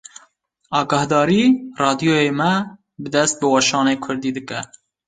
[0.79, 1.43] Agahdarî!
[1.81, 2.53] Radyoya me
[3.13, 4.59] dest bi weşana Kurdî dike